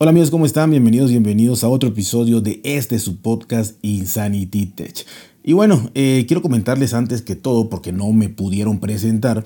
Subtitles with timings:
[0.00, 0.70] Hola amigos, ¿cómo están?
[0.70, 5.04] Bienvenidos, bienvenidos a otro episodio de este su podcast Insanity Tech.
[5.42, 9.44] Y bueno, eh, quiero comentarles antes que todo, porque no me pudieron presentar,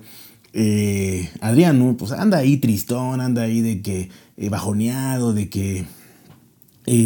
[0.52, 5.86] eh, Adriano, pues anda ahí tristón, anda ahí de que eh, bajoneado, de que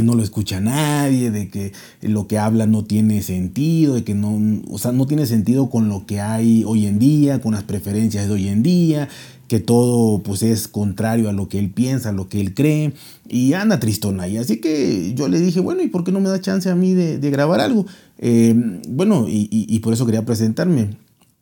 [0.03, 4.41] no lo escucha nadie, de que lo que habla no tiene sentido, de que no,
[4.69, 8.27] o sea, no tiene sentido con lo que hay hoy en día, con las preferencias
[8.27, 9.09] de hoy en día,
[9.49, 12.93] que todo pues es contrario a lo que él piensa, a lo que él cree,
[13.29, 14.37] y anda tristón ahí.
[14.37, 16.95] Así que yo le dije, bueno, ¿y por qué no me da chance a mí
[16.95, 17.87] de, grabar algo?
[18.19, 18.55] Eh,
[18.89, 20.97] bueno, y, por eso quería presentarme.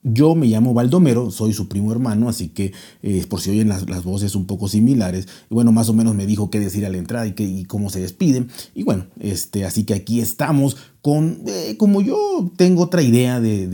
[0.07, 2.73] Yo me llamo Baldomero, soy su primo hermano, así que
[3.03, 6.27] eh, por si oyen las, voces un poco similares, y bueno, más o menos me
[6.27, 8.49] dijo qué decir a la entrada y, qué, cómo se despiden.
[8.75, 13.67] Y bueno, este, así que aquí estamos con, eh, como yo tengo otra idea de,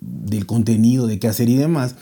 [0.00, 1.94] del contenido, de qué hacer y demás,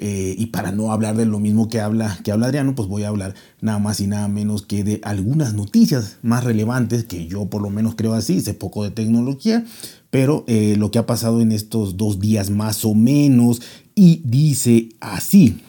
[0.00, 3.02] eh, y para no hablar de lo mismo que habla, que habla Adriano, pues voy
[3.02, 7.46] a hablar nada más y nada menos que de algunas noticias más relevantes que yo
[7.46, 9.64] por lo menos creo así, sé poco de tecnología,
[10.10, 13.60] pero eh, lo que ha pasado en estos dos días más o menos
[13.94, 15.60] y dice así.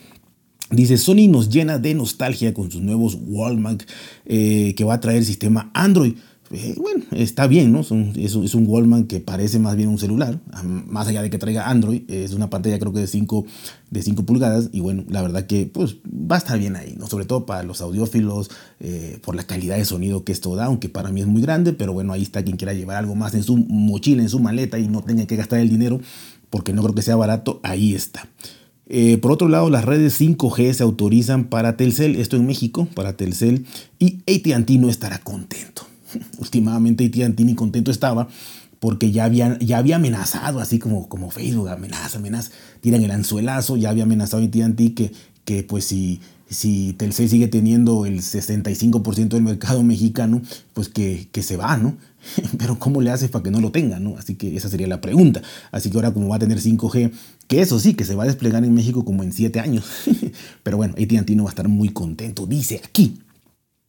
[0.71, 3.81] Dice, Sony nos llena de nostalgia con sus nuevos Walmart
[4.25, 6.13] eh, que va a traer sistema Android.
[6.51, 7.81] Eh, bueno, está bien, ¿no?
[7.81, 11.37] Es un, es, un, Wallman que parece más bien un celular, más allá de que
[11.37, 13.45] traiga Android, es una pantalla creo que de 5
[13.91, 17.07] de 5 pulgadas y bueno, la verdad que pues va a estar bien ahí, ¿no?
[17.07, 20.89] Sobre todo para los audiófilos, eh, por la calidad de sonido que esto da, aunque
[20.89, 23.43] para mí es muy grande, pero bueno, ahí está quien quiera llevar algo más en
[23.43, 26.01] su mochila, en su maleta y no tenga que gastar el dinero,
[26.49, 28.27] porque no creo que sea barato, ahí está.
[28.87, 33.15] Eh, por otro lado, las redes 5G se autorizan para Telcel, esto en México, para
[33.15, 33.67] Telcel,
[33.99, 35.88] y ATT no estará contento.
[36.37, 38.27] Últimamente AT&T ni contento estaba
[38.79, 43.77] porque ya había, ya había amenazado, así como, como Facebook, amenaza, amenaza, tiran el anzuelazo,
[43.77, 45.11] ya había amenazado AT&T que,
[45.43, 50.41] que pues si, si Telcel sigue teniendo el 65% del mercado mexicano,
[50.73, 51.97] pues que, que se va, ¿no?
[52.57, 54.17] Pero ¿cómo le haces para que no lo tenga, no?
[54.17, 55.41] Así que esa sería la pregunta.
[55.71, 57.11] Así que ahora como va a tener 5G,
[57.47, 59.85] que eso sí, que se va a desplegar en México como en 7 años.
[60.63, 63.19] Pero bueno, AT&T no va a estar muy contento, dice aquí.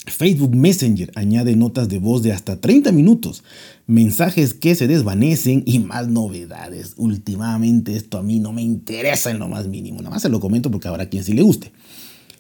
[0.07, 3.45] Facebook Messenger añade notas de voz de hasta 30 minutos,
[3.87, 6.95] mensajes que se desvanecen y más novedades.
[6.97, 10.41] Últimamente esto a mí no me interesa en lo más mínimo, nada más se lo
[10.41, 11.73] comento porque habrá quien sí le guste.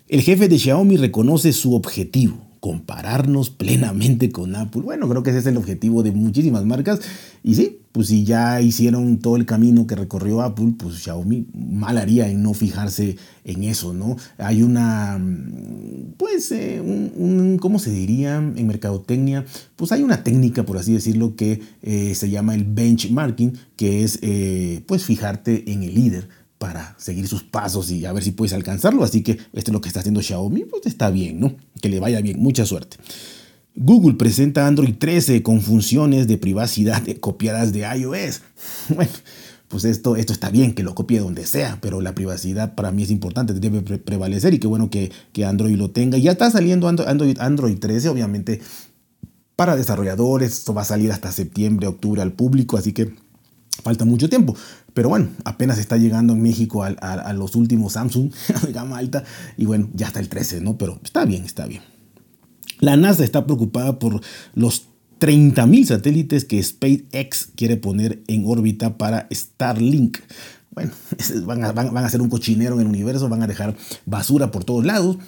[0.08, 4.82] El jefe de Xiaomi reconoce su objetivo, compararnos plenamente con Apple.
[4.82, 7.00] Bueno, creo que ese es el objetivo de muchísimas marcas.
[7.44, 11.98] Y sí, pues si ya hicieron todo el camino que recorrió Apple, pues Xiaomi mal
[11.98, 14.16] haría en no fijarse en eso, ¿no?
[14.38, 15.20] Hay una,
[16.16, 16.80] pues, eh,
[17.60, 19.44] ¿cómo se diría en mercadotecnia?
[19.74, 24.18] Pues hay una técnica, por así decirlo, que eh, se llama el benchmarking, que es,
[24.22, 28.52] eh, pues, fijarte en el líder para seguir sus pasos y a ver si puedes
[28.52, 29.02] alcanzarlo.
[29.02, 31.54] Así que esto es lo que está haciendo Xiaomi, pues está bien, ¿no?
[31.80, 32.98] Que le vaya bien, mucha suerte.
[33.82, 38.42] Google presenta Android 13 con funciones de privacidad copiadas de iOS.
[38.94, 39.10] Bueno,
[39.68, 43.04] pues esto, esto está bien, que lo copie donde sea, pero la privacidad para mí
[43.04, 46.18] es importante, debe prevalecer y qué bueno que, que Android lo tenga.
[46.18, 48.60] Ya está saliendo Android, Android 13, obviamente,
[49.56, 53.14] para desarrolladores, esto va a salir hasta septiembre, octubre al público, así que
[53.82, 54.54] falta mucho tiempo.
[54.92, 58.30] Pero bueno, apenas está llegando en México a, los últimos Samsung
[58.66, 59.24] de gama alta
[59.56, 60.76] y bueno, ya está el 13, ¿no?
[60.76, 61.80] Pero está bien, está bien.
[62.80, 64.20] La NASA está preocupada por
[64.54, 64.86] los
[65.20, 70.18] 30.000 satélites que SpaceX quiere poner en órbita para Starlink.
[70.70, 70.92] Bueno,
[71.44, 73.76] van a, van, a hacer un cochinero en el universo, van a dejar
[74.06, 75.18] basura por todos lados.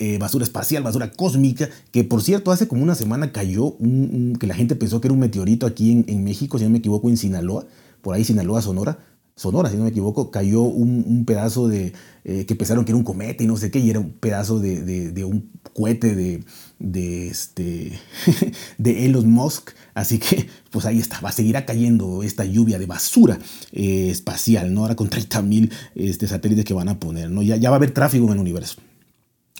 [0.00, 4.46] Eh, basura espacial, basura cósmica, que por cierto hace como una semana cayó, un, que
[4.46, 7.08] la gente pensó que era un meteorito aquí en, en México, si no me equivoco,
[7.08, 7.66] en Sinaloa,
[8.00, 9.00] por ahí Sinaloa, Sonora,
[9.38, 11.92] Sonora, si no me equivoco, cayó un, pedazo de,
[12.24, 14.58] eh, que pensaron que era un cometa y no sé qué, y era un pedazo
[14.58, 16.42] de, un cohete de,
[16.80, 17.92] de, este,
[18.78, 19.70] de Elon Musk.
[19.94, 23.38] Así que, pues ahí está, va a seguir cayendo esta lluvia de basura
[23.70, 24.80] eh, espacial, ¿no?
[24.82, 27.40] Ahora con 30 mil este, satélites que van a poner, ¿no?
[27.42, 28.80] Ya, ya va a haber tráfico en el universo.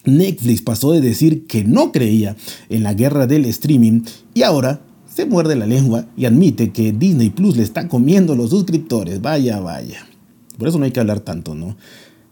[0.05, 2.35] Netflix pasó de decir que no creía
[2.69, 4.03] en la guerra del streaming
[4.35, 4.81] y ahora
[5.19, 9.21] se muerde la lengua y admite que Disney Plus le está comiendo los suscriptores.
[9.21, 10.07] Vaya, vaya.
[10.57, 11.77] Por eso no hay que hablar tanto, ¿no?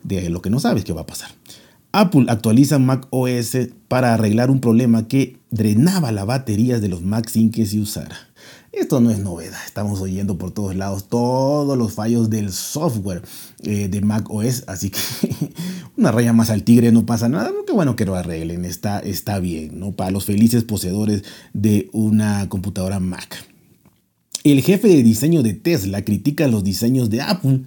[0.04, 1.30] De lo que no sabes que va a pasar.
[1.98, 3.56] Apple actualiza Mac OS
[3.88, 8.14] para arreglar un problema que drenaba las baterías de los Mac sin que se usara.
[8.70, 13.22] Esto no es novedad, estamos oyendo por todos lados todos los fallos del software
[13.62, 14.98] eh, de Mac OS, así que
[15.96, 19.38] una raya más al tigre no pasa nada, qué bueno que lo arreglen, está, está
[19.38, 19.92] bien, ¿no?
[19.92, 23.42] Para los felices poseedores de una computadora Mac.
[24.44, 27.62] El jefe de diseño de Tesla critica los diseños de Apple.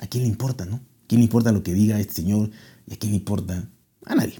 [0.00, 0.76] ¿A quién le importa, no?
[0.76, 2.50] ¿A quién le importa lo que diga este señor?
[2.90, 3.70] ¿Y a quién importa?
[4.04, 4.34] A nadie.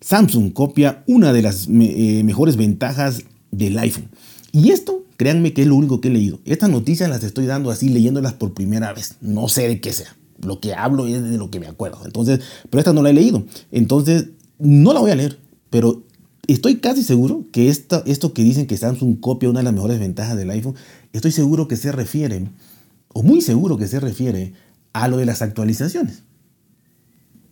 [0.00, 4.08] Samsung copia una de las eh, mejores ventajas del iPhone.
[4.52, 6.40] Y esto, créanme que es lo único que he leído.
[6.44, 9.16] Estas noticias las estoy dando así, leyéndolas por primera vez.
[9.20, 10.16] No sé de qué sea.
[10.40, 12.00] Lo que hablo es de lo que me acuerdo.
[12.04, 12.40] Entonces,
[12.70, 13.44] pero esta no la he leído.
[13.70, 15.38] Entonces, no la voy a leer.
[15.70, 16.04] Pero
[16.46, 20.36] estoy casi seguro que esto que dicen que Samsung copia una de las mejores ventajas
[20.36, 20.74] del iPhone,
[21.12, 22.48] estoy seguro que se refiere,
[23.12, 24.52] o muy seguro que se refiere
[24.92, 26.22] a lo de las actualizaciones.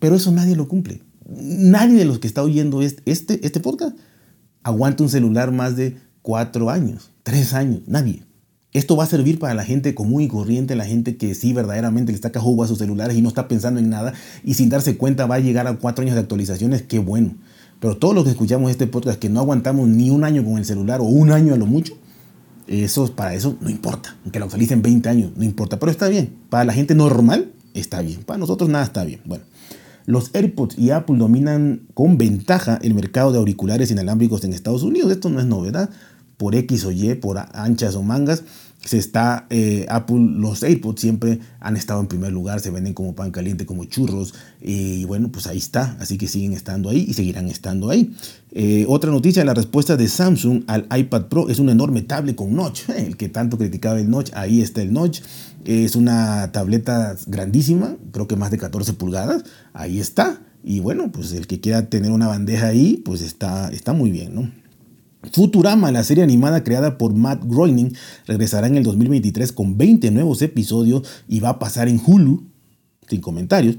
[0.01, 1.03] Pero eso nadie lo cumple.
[1.29, 3.97] Nadie de los que está oyendo este, este, este podcast
[4.65, 8.25] aguanta un celular más de cuatro años, tres años, nadie.
[8.73, 12.13] Esto va a servir para la gente común y corriente, la gente que sí verdaderamente
[12.13, 14.13] le está jugo a sus celulares y no está pensando en nada
[14.45, 17.35] y sin darse cuenta va a llegar a cuatro años de actualizaciones, qué bueno.
[17.81, 20.65] Pero todos los que escuchamos este podcast que no aguantamos ni un año con el
[20.65, 21.95] celular o un año a lo mucho,
[22.69, 24.17] eso para eso no importa.
[24.31, 25.79] Que lo actualicen 20 años, no importa.
[25.79, 26.37] Pero está bien.
[26.51, 28.23] Para la gente normal, está bien.
[28.23, 29.21] Para nosotros nada está bien.
[29.25, 29.45] Bueno,
[30.07, 35.13] los AirPods y Apple dominan con ventaja el mercado de auriculares inalámbricos en Estados Unidos.
[35.13, 35.91] Esto no es novedad.
[36.37, 38.45] Por X o Y, por anchas o mangas,
[38.85, 43.15] se está eh, Apple, los AirPods siempre han estado en primer lugar, se venden como
[43.15, 47.15] pan caliente, como churros, y bueno, pues ahí está, así que siguen estando ahí y
[47.15, 48.15] seguirán estando ahí.
[48.53, 52.55] Eh, otra noticia, la respuesta de Samsung al iPad Pro es un enorme tablet con
[52.55, 55.21] notch, el que tanto criticaba el notch, ahí está el notch,
[55.65, 59.45] es una tableta grandísima, creo que más de 14 pulgadas,
[59.75, 60.41] ahí está.
[60.63, 64.35] Y bueno, pues el que quiera tener una bandeja ahí, pues está, está muy bien,
[64.35, 64.51] ¿no?
[65.33, 67.93] Futurama, la serie animada creada por Matt Groening,
[68.27, 72.45] regresará en el 2023 con 20 nuevos episodios y va a pasar en Hulu,
[73.09, 73.77] sin comentarios.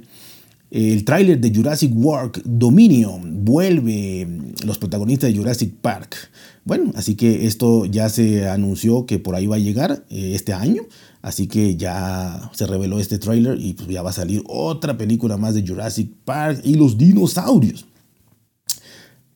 [0.72, 4.26] El tráiler de Jurassic World Dominion vuelve
[4.66, 6.16] los protagonistas de Jurassic Park.
[6.64, 10.54] Bueno, así que esto ya se anunció que por ahí va a llegar eh, este
[10.54, 10.84] año.
[11.22, 15.36] Así que ya se reveló este tráiler y pues ya va a salir otra película
[15.36, 17.86] más de Jurassic Park y los dinosaurios.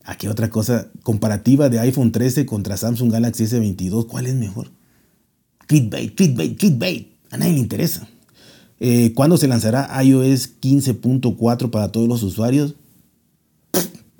[0.05, 4.69] Aquí otra cosa, comparativa de iPhone 13 contra Samsung Galaxy S22, ¿cuál es mejor?
[5.65, 7.07] Clickbait, clickbait, clickbait.
[7.31, 8.07] A nadie le interesa.
[8.79, 12.75] Eh, ¿Cuándo se lanzará iOS 15.4 para todos los usuarios?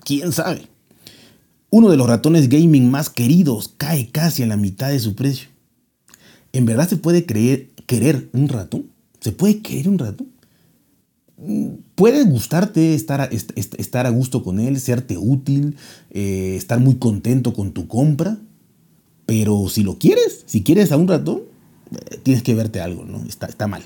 [0.03, 0.67] ¿Quién sabe?
[1.69, 5.49] Uno de los ratones gaming más queridos cae casi a la mitad de su precio.
[6.51, 8.87] ¿En verdad se puede creer, querer un ratón?
[9.19, 10.27] ¿Se puede querer un ratón?
[11.95, 15.75] Puede gustarte estar a, estar a gusto con él, serte útil,
[16.11, 18.37] eh, estar muy contento con tu compra,
[19.25, 21.41] pero si lo quieres, si quieres a un ratón,
[21.91, 23.23] eh, tienes que verte algo, ¿no?
[23.25, 23.83] Está, está mal.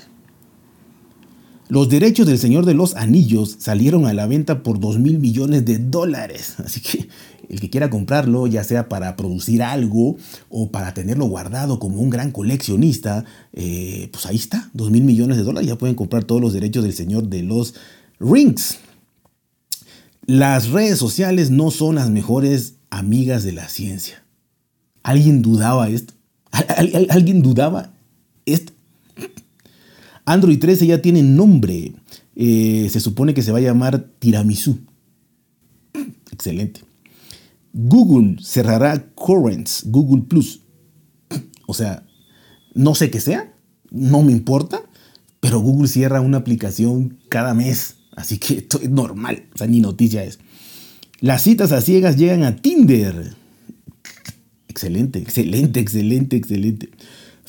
[1.70, 5.64] Los derechos del Señor de los Anillos salieron a la venta por 2 mil millones
[5.64, 6.56] de dólares.
[6.64, 7.08] Así que
[7.48, 10.16] el que quiera comprarlo, ya sea para producir algo
[10.48, 15.36] o para tenerlo guardado como un gran coleccionista, eh, pues ahí está, 2 mil millones
[15.36, 15.68] de dólares.
[15.68, 17.74] Ya pueden comprar todos los derechos del Señor de los
[18.18, 18.78] Rings.
[20.26, 24.24] Las redes sociales no son las mejores amigas de la ciencia.
[25.04, 26.14] ¿Alguien dudaba esto?
[27.10, 27.92] ¿Alguien dudaba
[28.44, 28.72] esto?
[30.30, 31.92] Android 13 ya tiene nombre.
[32.36, 34.78] Eh, se supone que se va a llamar Tiramisu.
[36.30, 36.82] Excelente.
[37.72, 40.60] Google cerrará Currents, Google Plus.
[41.66, 42.06] O sea,
[42.74, 43.52] no sé qué sea,
[43.90, 44.82] no me importa,
[45.40, 47.96] pero Google cierra una aplicación cada mes.
[48.14, 50.38] Así que esto es normal, o sea, ni noticia es.
[51.20, 53.34] Las citas a ciegas llegan a Tinder.
[54.68, 56.90] Excelente, excelente, excelente, excelente.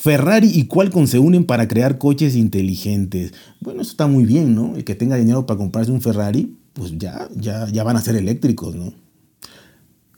[0.01, 3.33] Ferrari y Qualcomm se unen para crear coches inteligentes.
[3.59, 4.75] Bueno, eso está muy bien, ¿no?
[4.75, 8.15] El que tenga dinero para comprarse un Ferrari, pues ya, ya, ya van a ser
[8.15, 8.95] eléctricos, ¿no?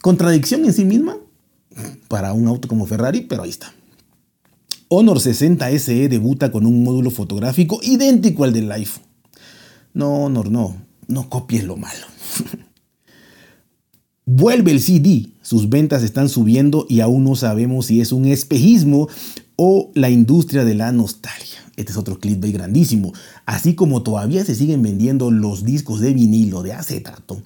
[0.01, 1.17] Contradicción en sí misma
[2.07, 3.73] para un auto como Ferrari, pero ahí está.
[4.87, 9.03] Honor 60 SE debuta con un módulo fotográfico idéntico al del iPhone.
[9.93, 10.77] No, Honor, no,
[11.09, 12.07] no copies lo malo.
[14.25, 19.09] Vuelve el CD, sus ventas están subiendo y aún no sabemos si es un espejismo
[19.65, 21.59] o la industria de la nostalgia.
[21.77, 23.13] Este es otro clickbait grandísimo.
[23.45, 27.41] Así como todavía se siguen vendiendo los discos de vinilo, de acetato,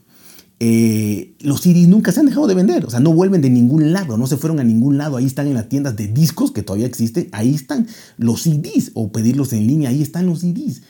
[0.60, 2.86] eh, los CDs nunca se han dejado de vender.
[2.86, 5.18] O sea, no vuelven de ningún lado, no se fueron a ningún lado.
[5.18, 7.30] Ahí están en las tiendas de discos que todavía existen.
[7.34, 7.86] Ahí están
[8.18, 9.92] los CDs o pedirlos en línea.
[9.92, 10.82] Ahí están los CDs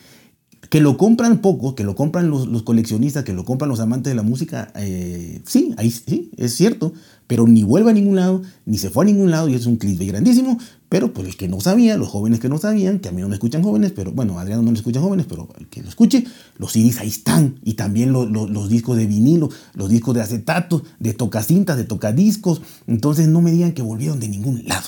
[0.69, 4.15] que lo compran poco, que lo compran los, coleccionistas, que lo compran los amantes de
[4.15, 6.93] la música, eh, sí, ahí sí, es cierto,
[7.27, 9.77] pero ni vuelve a ningún lado, ni se fue a ningún lado, y es un
[9.77, 10.57] clickbait grandísimo,
[10.89, 13.27] pero pues el que no sabía, los jóvenes que no sabían, que a mí no
[13.27, 16.25] me escuchan jóvenes, pero bueno, Adriano no le escuchan jóvenes, pero el que lo escuche,
[16.57, 21.13] los CDs ahí están, y también los discos de vinilo, los discos de acetato, de
[21.13, 24.87] tocacintas, de tocadiscos, entonces no me digan que volvieron de ningún lado.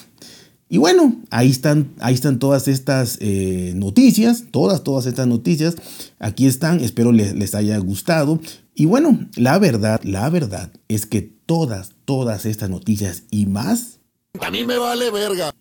[0.72, 5.76] Y bueno, ahí están, ahí están todas estas eh, noticias, todas, todas estas noticias.
[6.20, 8.40] Aquí están, espero les, les haya gustado.
[8.76, 14.00] Y bueno, la verdad, la verdad es que todas, todas estas noticias y más...
[14.40, 15.56] A mí me vale verga.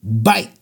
[0.00, 0.61] Bye.